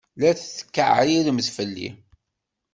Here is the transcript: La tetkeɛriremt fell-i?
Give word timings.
La 0.21 0.31
tetkeɛriremt 0.37 1.47
fell-i? 1.57 1.89